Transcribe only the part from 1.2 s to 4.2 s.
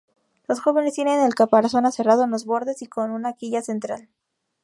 caparazón aserrado en los bordes y con una quilla central.